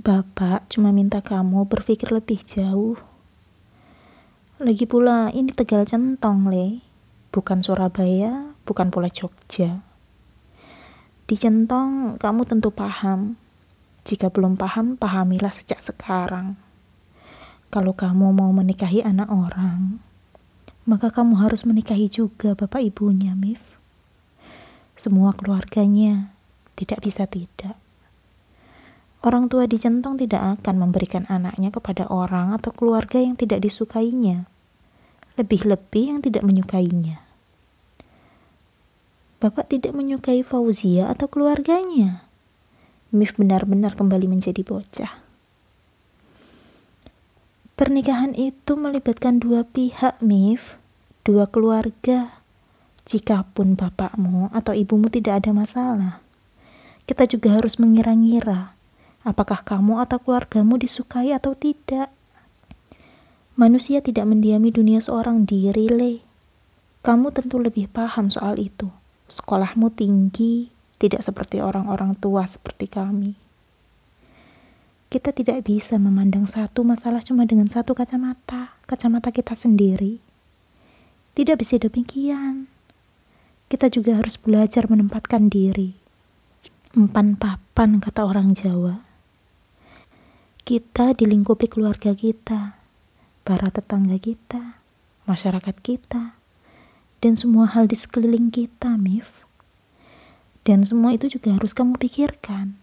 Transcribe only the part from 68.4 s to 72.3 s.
itu. Sekolahmu tinggi, tidak seperti orang-orang